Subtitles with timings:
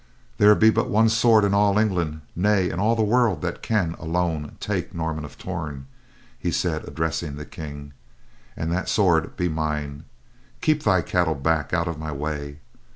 [0.39, 3.93] "There be but one sword in all England, nay in all the world that can,
[3.99, 5.85] alone, take Norman of Torn,"
[6.39, 7.93] he said, addressing the King,
[8.57, 10.05] "and that sword be mine.
[10.59, 12.61] Keep thy cattle back, out of my way."